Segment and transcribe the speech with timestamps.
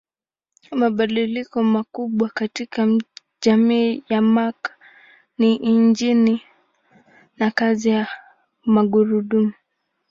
[0.71, 2.87] Mabadiliko makubwa katika
[3.41, 4.71] jamii ya Mark
[5.37, 6.41] ni injini
[7.37, 8.07] na kazi ya
[8.65, 9.53] magurudumu.